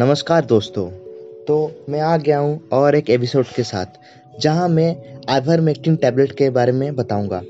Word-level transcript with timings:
नमस्कार 0.00 0.44
दोस्तों। 0.44 0.90
तो 1.44 1.84
मैं 1.88 2.00
आ 2.00 2.16
गया 2.16 2.38
हूँ 2.38 2.68
और 2.72 2.94
एक 2.94 3.10
एपिसोड 3.10 3.44
के 3.46 3.62
साथ, 3.62 3.86
जहाँ 4.40 4.68
मैं 4.68 4.96
आइवरमेक्टिन 5.28 5.96
टैबलेट 5.96 6.32
के 6.32 6.50
बारे 6.50 6.72
में 6.72 6.96
बताऊँगा। 6.96 7.42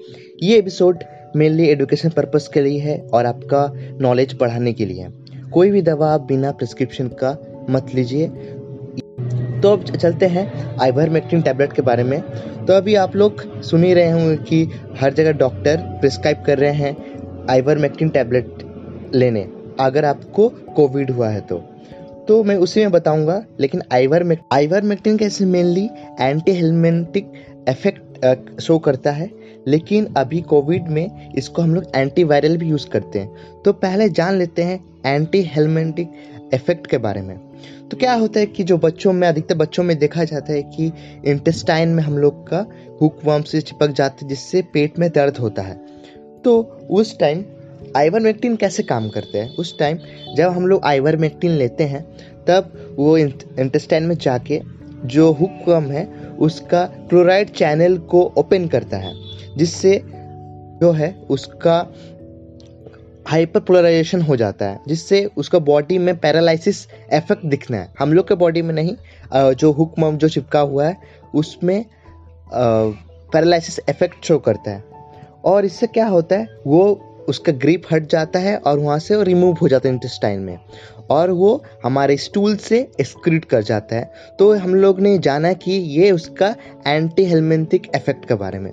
ये 0.42 0.58
एपिसोड 0.58 0.98
मेनली 1.36 1.68
एडुकेशन 1.68 2.08
पर्पज़ 2.08 2.48
के 2.54 2.60
लिए 2.60 2.78
है 2.78 2.98
और 3.14 3.26
आपका 3.26 3.72
नॉलेज 4.00 4.36
बढ़ाने 4.40 4.72
के 4.72 4.86
लिए। 4.86 5.08
कोई 5.52 5.70
भी 5.70 5.82
दवा 5.82 6.12
आप 6.14 6.20
बिना 6.20 6.52
प्रिस्क्रिप्शन 6.52 7.08
का 7.08 7.36
मत 7.70 7.86
लीजिए। 7.94 8.28
तो 9.60 9.72
अब 9.72 9.84
चलते 9.84 10.26
हैं 10.26 10.76
आइवरमेक्टिन 10.78 11.42
टैबलेट 11.42 11.72
के 11.72 11.82
बारे 11.82 12.04
में। 12.04 12.20
तो 12.66 12.72
अभी 12.72 12.94
आप 12.94 13.16
लोग 13.16 13.62
सुन 13.62 13.84
ही 13.84 13.94
रहे 13.94 14.10
होंगे 14.10 14.36
कि 14.36 14.68
हर 15.00 15.12
जगह 15.12 15.32
डॉक्टर 15.32 15.76
प्रिस्क्राइब 15.76 16.42
कर 16.46 16.58
रहे 16.58 16.72
हैं 16.72 16.96
आइवरमेक्टिन 17.50 18.08
टैबलेट 18.08 18.54
लेने। 19.14 19.48
अगर 19.80 20.04
आपको 20.04 20.48
कोविड 20.48 21.10
हुआ 21.10 21.28
है 21.28 21.40
तो। 21.40 21.64
तो 22.28 22.44
मैं 22.44 22.56
उसी 22.56 22.80
में 22.80 22.90
बताऊँगा, 22.90 23.44
लेकिन 23.60 23.82
आइवर 23.92 24.36
आइवरमेक्टिन 24.52 25.16
कैसे 25.16 25.44
mainly 25.44 25.90
anti 26.20 26.52
helmintic 26.52 27.32
effect 27.68 28.60
show 28.60 28.78
करता 28.78 29.10
है। 29.10 29.30
लेकिन 29.66 30.14
अभी 30.16 30.40
कोविड 30.40 30.88
में 30.88 31.34
इसको 31.34 31.62
हम 31.62 31.74
लोग 31.74 31.84
एंटीवायरल 31.94 32.56
भी 32.56 32.68
यूज़ 32.68 32.88
करते 32.88 33.18
हैं। 33.18 33.62
तो 33.64 33.72
पहले 33.72 34.08
जान 34.08 34.34
लेते 34.34 34.62
हैं 34.62 34.84
एंटी 35.06 35.42
हेलमेंटिक 35.42 36.10
इफ़ेक्ट 36.54 36.86
के 36.86 36.98
बारे 36.98 37.22
में। 37.22 37.38
तो 37.90 37.96
क्या 37.96 38.14
होता 38.14 38.40
है 38.40 38.46
कि 38.46 38.64
जो 38.64 38.78
बच्चों 38.78 39.12
में, 39.12 39.28
अधिकतर 39.28 39.54
बच्चों 39.54 39.82
में 39.82 39.98
देखा 39.98 40.24
जाता 40.24 40.52
है 40.52 40.62
कि 40.62 40.92
इंटेस्टाइन 41.24 41.88
में 41.88 42.02
हम 42.02 42.18
लोग 42.18 42.48
का 42.48 42.66
हुक 43.02 43.18
वर्म 43.24 43.42
से 43.42 43.60
चिपक 43.60 43.88
जाते 43.88 44.18
हैं, 44.22 44.28
जिससे 44.28 44.62
पेट 44.62 44.98
में 44.98 45.10
दर्द 45.10 45.36
होता 45.36 45.62
है। 45.62 45.80
तो 46.44 46.78
उस 46.90 47.18
टाइम 47.18 47.44
आइवरमेक्टिन 47.96 48.56
कैसे 48.56 48.82
काम 48.82 49.08
करते 49.08 49.38
हैं? 49.38 49.54
उस 49.56 49.78
टाइम 49.78 49.98
जब 50.36 50.50
हम 50.50 50.66
लोग 50.66 50.84
आइवरमेक्टिन 50.84 51.50
लेते 51.50 51.84
हैं, 51.84 52.02
तब 52.46 52.72
वो 52.98 53.16
इंटेस्टाइन 53.18 54.02
में 54.02 54.16
जाके 54.16 54.60
जो 55.06 55.30
हुक 55.32 55.68
वर्म 55.68 55.90
है, 55.90 56.06
उसका 56.38 56.84
क्लोराइड 57.10 57.50
चैनल 57.50 57.96
को 58.10 58.22
ओपन 58.38 58.66
करता 58.68 58.96
है, 58.96 59.12
जिससे 59.56 60.00
जो 60.80 60.90
है 60.92 61.14
उसका 61.30 61.76
हाइपर 63.26 63.60
पोलराइजेशन 63.60 64.22
हो 64.22 64.36
जाता 64.36 64.66
है, 64.66 64.80
जिससे 64.88 65.24
उसका 65.36 65.58
बॉडी 65.58 65.98
में 65.98 66.16
पैरालिसिस 66.16 66.86
इफ़ेक्ट 67.12 67.46
दिखना 67.46 67.76
है। 67.76 67.92
हम 67.98 68.12
लोग 68.12 68.28
के 68.28 68.34
बॉडी 68.34 68.62
में 68.62 68.74
नहीं 68.74 68.96
जो 69.54 69.70
हुक 69.72 69.94
मम 69.98 70.16
जो 70.16 70.28
चिपका 70.28 70.60
हुआ 70.60 70.86
है, 70.86 70.96
उसमें 71.34 71.84
पैरालिसिस 72.52 73.78
इफ़ेक्ट 73.88 74.24
शो 74.24 74.38
करता 74.38 74.70
है। 74.70 74.84
और 75.44 75.64
इससे 75.64 75.86
क्या 75.86 76.06
होता 76.06 76.36
है, 76.36 76.48
वो 76.66 77.10
उसका 77.28 77.52
ग्रिप 77.52 77.82
हट 77.92 78.06
जाता 78.06 78.38
है 78.38 78.56
और 78.56 78.78
वहाँ 78.78 78.98
से 78.98 79.16
वो 79.16 79.22
रिमूव 79.22 79.56
हो 79.62 79.68
जाता 79.68 79.88
है 79.88 79.94
इंटेस्टाइन 79.94 80.40
में। 80.40 80.58
और 81.10 81.30
वो 81.30 81.62
हमारे 81.84 82.16
स्टूल 82.16 82.56
से 82.56 82.78
एक्सक्रीट 83.00 83.44
कर 83.44 83.62
जाता 83.62 83.96
है। 83.96 84.10
तो 84.38 84.52
हम 84.54 84.74
लोग 84.74 85.00
ने 85.00 85.16
जाना 85.18 85.52
कि 85.52 85.72
ये 85.72 86.10
उसका 86.10 86.54
एंटी 86.86 87.24
हेलमेंथिक 87.24 87.90
इफ़ेक्ट 87.96 88.28
के 88.28 88.34
बारे 88.34 88.58
में। 88.58 88.72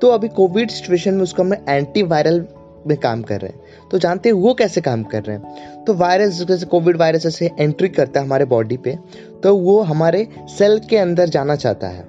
तो 0.00 0.08
अभी 0.08 0.28
कोविड 0.28 0.70
सिचुएशन 0.70 1.14
में 1.14 1.22
उसको 1.22 1.42
हम 1.42 1.54
एंटी 1.68 2.02
वायरल 2.02 2.44
में 2.86 2.96
काम 2.98 3.22
कर 3.22 3.40
रहे 3.40 3.50
हैं। 3.50 3.88
तो 3.90 3.98
जानते 3.98 4.28
हैं 4.28 4.36
वो 4.36 4.54
कैसे 4.54 4.80
काम 4.80 5.02
कर 5.04 5.22
रहे 5.22 5.36
हैं? 5.36 5.84
तो 5.84 5.94
वायरस 5.94 6.42
जैसे 6.42 6.66
कोविड 6.66 6.96
वायरस 6.96 7.26
ऐसे 7.26 7.50
एंट्री 7.58 7.88
करता 7.88 8.20
है 8.20 8.26
हमारे 8.26 8.44
बॉडी 8.44 8.76
पे 8.76 8.96
तो 9.42 9.56
वो 9.56 9.80
हमारे 9.82 10.26
सेल 10.48 10.78
के 10.80 10.96
अंदर 10.96 11.28
जाना 11.28 11.56
चाहता 11.56 11.88
है। 11.88 12.04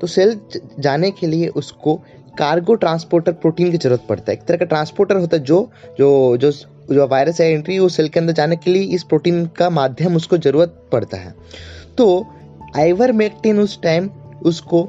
तो 0.00 0.06
सेल 0.06 0.40
जाने 0.78 1.10
के 1.10 1.26
लिए 1.26 1.48
उसको 1.48 2.00
कार्गो 2.38 2.74
ट्रांसपोर्टर 2.76 3.32
प्रोटीन 3.34 3.70
की 3.70 3.78
ज़रूरत 3.78 4.06
पड़ता 4.08 4.30
है। 4.30 4.36
एक 4.36 4.44
तरह 4.44 4.56
का 4.56 4.64
ट्रांसपोर्टर 4.64 5.16
होता 5.16 5.36
है 5.36 5.42
जो 5.42 5.68
जो 5.98 6.36
जो 6.36 6.50
जो 6.92 7.06
वायरस 7.08 7.40
है 7.40 7.50
एंट्री 7.50 7.78
वो 7.78 7.88
सेल 7.88 8.08
के 8.08 8.20
अंदर 8.20 8.32
जाने 8.32 8.56
के 8.56 8.70
लिए 8.70 8.82
इस 8.94 9.02
प्रोटीन 9.04 9.44
का 9.56 9.70
माध्यम 9.70 10.16
उसको 10.16 10.38
ज़रूरत 10.38 10.80
पड़ता 10.92 11.16
है। 11.16 11.34
तो 11.98 12.26
आइवरमेक्टिन 12.76 13.58
उस 13.60 13.80
टाइम 13.82 14.08
उसको 14.44 14.88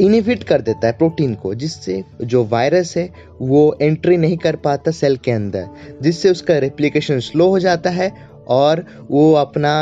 इनिबिट 0.00 0.42
कर 0.44 0.60
देता 0.60 0.86
है 0.86 0.92
प्रोटीन 0.92 1.34
को, 1.34 1.54
जिससे 1.54 2.02
जो 2.22 2.44
वायरस 2.44 2.96
है 2.96 3.08
वो 3.40 3.76
एंट्री 3.82 4.16
नहीं 4.16 4.36
कर 4.36 4.56
पाता 4.56 4.90
सेल 4.90 5.16
के 5.16 5.30
अंदर, 5.30 5.66
जिससे 6.02 6.30
उसका 6.30 6.58
रेप्लिकेशन 6.58 7.18
स्लो 7.20 7.48
हो 7.48 7.58
जाता 7.58 7.90
है 7.90 8.12
और 8.50 8.84
वो 9.10 9.32
अपना 9.34 9.74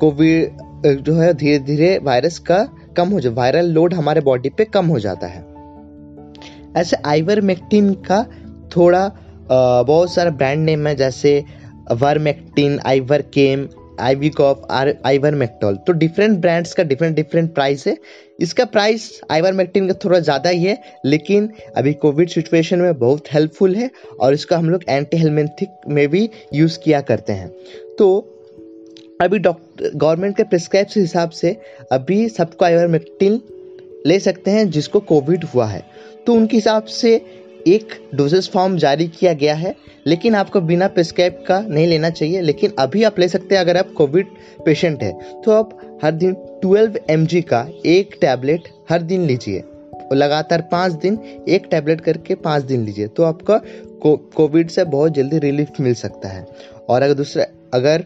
कोविड 0.00 0.96
जो 1.02 1.14
है 1.14 1.32
धीरे 1.34 1.58
धीरे 1.58 1.98
वायरस 2.02 2.38
का 2.40 2.62
कम 2.96 3.08
हो 3.08 3.20
जाए 3.20 3.32
वायरल 3.34 3.70
लोड 3.70 3.94
हमारे 3.94 4.20
बॉडी 4.20 4.48
पे 4.48 4.64
कम 4.66 4.86
हो 4.86 4.98
जाता 4.98 5.26
है। 5.26 5.46
ऐसे 6.76 6.96
आइवरमेक्टिन 7.06 7.92
का 8.10 8.22
थोड़ा 8.76 9.08
बहुत 9.50 10.14
सारा 10.14 10.30
ब्रांड 10.32 10.64
नेम 10.64 10.86
है, 10.86 10.94
जैसे 10.96 11.44
vermectin 11.92 12.78
Ivoire 12.86 13.22
came 13.34 13.68
ivy 14.00 14.28
cough 14.30 14.66
are 14.70 14.94
Ivoire 15.06 15.34
मेक्टोल 15.34 15.76
तो 15.86 15.92
डिफरेंट 15.94 16.38
ब्रांड्स 16.40 16.72
का 16.74 16.82
डिफरेंट 16.84 17.14
डिफरेंट 17.16 17.52
प्राइस 17.54 17.86
है। 17.86 17.96
इसका 18.40 18.64
प्राइस 18.66 19.10
आइवर 19.30 19.52
मेक्टिन 19.52 19.88
का 19.88 19.94
थोड़ा 20.04 20.18
ज़्यादा 20.18 20.50
ही 20.50 20.64
है, 20.64 20.76
लेकिन 21.04 21.48
अभी 21.76 21.92
कोविड 21.94 22.28
सिचुएशन 22.28 22.78
में 22.78 22.98
बहुत 22.98 23.32
हेल्पफुल 23.32 23.74
है 23.74 23.90
और 24.20 24.34
इसका 24.34 24.58
हम 24.58 24.70
लोग 24.70 24.84
एंटी 24.88 25.16
हेलमेंथिक 25.16 25.88
में 25.88 26.06
भी 26.08 26.28
यूज़ 26.54 26.78
किया 26.78 27.00
करते 27.02 27.32
हैं। 27.32 27.48
तो 27.98 28.18
अभी 29.20 29.38
डॉक्टर 29.38 29.90
गवर्नमेंट 29.94 30.36
के 30.36 30.42
प्रिस्क्राइब 30.44 30.86
हिसाब 30.96 31.30
से 31.30 31.56
अभी 31.92 32.28
सबको 32.28 32.64
आइवर 32.64 33.00
ले 34.06 34.18
सकते 34.20 34.50
हैं 34.50 34.68
जिसको 34.70 35.00
कोविड 35.02 35.44
हुआ 35.44 35.66
है। 35.66 35.82
तो 36.28 36.34
उनके 36.34 36.56
हिसाब 36.56 36.84
से 36.84 37.14
एक 37.66 38.08
डोजेस 38.14 38.48
फॉर्म 38.48 38.76
जारी 38.76 39.06
किया 39.08 39.32
गया 39.32 39.54
है 39.54 39.74
लेकिन 40.06 40.34
आपको 40.34 40.60
बिना 40.60 40.88
प्रिस्क्राइब 40.88 41.32
का 41.46 41.60
नहीं 41.60 41.86
लेना 41.86 42.10
चाहिए 42.10 42.40
लेकिन 42.40 42.72
अभी 42.78 43.02
आप 43.02 43.18
ले 43.18 43.28
सकते 43.28 43.54
हैं 43.54 43.62
अगर 43.62 43.76
आप 43.76 43.92
कोविड 43.92 44.26
पेशेंट 44.66 45.02
है। 45.02 45.42
तो 45.42 45.50
आप 45.50 45.98
हर 46.04 46.12
दिन 46.12 46.36
12 46.64 46.98
एम 47.10 47.26
का 47.42 47.68
एक 47.86 48.18
टैबलेट 48.20 48.68
हर 48.90 49.02
दिन 49.02 49.26
लीजिए 49.26 49.60
और 49.60 50.16
लगातार 50.16 50.68
पाँच 50.72 50.92
दिन 50.92 51.18
एक 51.48 51.66
टैबलेट 51.70 52.00
करके 52.00 52.34
पाँच 52.34 52.62
दिन 52.62 52.84
लीजिए 52.84 53.06
तो 53.06 53.22
आपका 53.22 53.60
कोविड 54.06 54.68
से 54.68 54.84
बहुत 54.84 55.12
जल्दी 55.12 55.38
रिलीफ 55.38 55.80
मिल 55.80 55.94
सकता 55.94 56.28
है। 56.28 56.46
और 56.88 57.02
अगर 57.02 57.14
दूसरा 57.14 57.46
अगर 57.74 58.04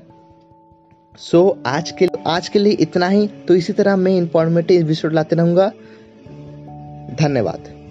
सो 1.19 1.59
so, 1.61 1.67
आज 1.67 1.91
के 1.91 2.09
आज 2.27 2.49
के 2.49 2.59
लिए 2.59 2.73
इतना 2.73 3.09
ही 3.09 3.29
तो 3.49 3.55
इसी 3.55 3.73
तरह 3.73 3.97
मैं 3.97 4.17
इंफॉर्मेटिव 4.17 4.83
एपिसोड 4.83 5.13
लाते 5.13 5.37
रहूँगा। 5.37 5.73
धन्यवाद। 7.21 7.82